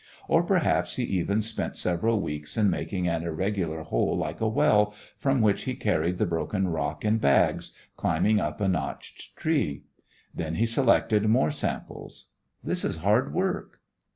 Or 0.27 0.41
perhaps 0.41 0.95
he 0.95 1.03
even 1.03 1.43
spent 1.43 1.77
several 1.77 2.21
weeks 2.21 2.57
in 2.57 2.71
making 2.71 3.07
an 3.07 3.21
irregular 3.21 3.83
hole 3.83 4.17
like 4.17 4.41
a 4.41 4.47
well, 4.47 4.95
from 5.19 5.41
which 5.41 5.65
he 5.65 5.75
carried 5.75 6.17
the 6.17 6.25
broken 6.25 6.69
rock 6.69 7.05
in 7.05 7.19
bags, 7.19 7.73
climbing 7.97 8.39
up 8.39 8.59
a 8.59 8.67
notched 8.67 9.37
tree. 9.37 9.83
Then 10.33 10.55
he 10.55 10.65
selected 10.65 11.27
more 11.29 11.51
samples. 11.51 12.29
This 12.63 12.83
is 12.83 12.97
hard 13.05 13.31
work. 13.31 13.79